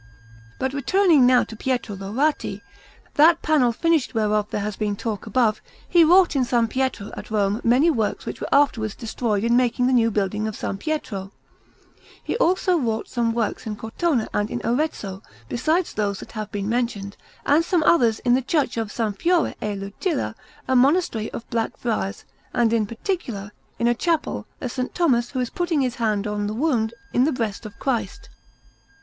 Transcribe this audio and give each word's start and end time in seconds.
But 0.57 0.73
returning 0.73 1.27
now 1.27 1.43
to 1.43 1.55
Pietro 1.55 1.95
Laurati; 1.95 2.63
that 3.13 3.43
panel 3.43 3.71
finished 3.71 4.15
whereof 4.15 4.49
there 4.49 4.61
has 4.61 4.75
been 4.75 4.95
talk 4.95 5.27
above, 5.27 5.61
he 5.87 6.03
wrought 6.03 6.35
in 6.35 6.41
S. 6.41 6.51
Pietro 6.71 7.11
at 7.15 7.29
Rome 7.29 7.61
many 7.63 7.91
works 7.91 8.25
which 8.25 8.41
were 8.41 8.49
afterwards 8.51 8.95
destroyed 8.95 9.43
in 9.43 9.55
making 9.55 9.85
the 9.85 9.93
new 9.93 10.09
building 10.09 10.47
of 10.47 10.55
S. 10.55 10.75
Pietro. 10.79 11.31
He 12.23 12.35
also 12.37 12.79
wrought 12.79 13.09
some 13.09 13.31
works 13.31 13.67
in 13.67 13.75
Cortona 13.75 14.27
and 14.33 14.49
in 14.49 14.59
Arezzo, 14.65 15.21
besides 15.47 15.93
those 15.93 16.17
that 16.19 16.31
have 16.31 16.51
been 16.51 16.67
mentioned, 16.67 17.15
and 17.45 17.63
some 17.63 17.83
others 17.83 18.17
in 18.21 18.33
the 18.33 18.41
Church 18.41 18.77
of 18.77 18.87
S. 18.87 18.97
Fiora 19.19 19.53
e 19.61 19.75
Lucilla, 19.75 20.33
a 20.67 20.75
monastery 20.75 21.29
of 21.31 21.47
Black 21.51 21.77
Friars, 21.77 22.25
and 22.55 22.73
in 22.73 22.87
particular, 22.87 23.51
in 23.77 23.85
a 23.87 23.93
chapel, 23.93 24.47
a 24.61 24.65
S. 24.65 24.79
Thomas 24.95 25.29
who 25.29 25.39
is 25.39 25.51
putting 25.51 25.81
his 25.81 25.97
hand 25.97 26.25
on 26.25 26.47
the 26.47 26.55
wound 26.55 26.95
in 27.13 27.25
the 27.25 27.31
breast 27.31 27.67
of 27.67 27.77
Christ. 27.77 28.29